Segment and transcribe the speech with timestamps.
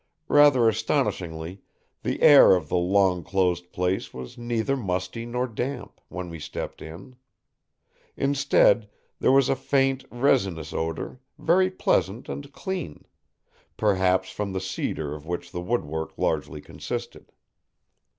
[0.29, 1.61] Rather astonishingly,
[2.01, 6.81] the air of the long closed place was neither musty nor damp, when we stepped
[6.81, 7.17] in.
[8.17, 13.05] Instead, there was a faint, resinous odor, very pleasant and clean;
[13.77, 17.31] perhaps from the cedar of which the woodwork largely consisted.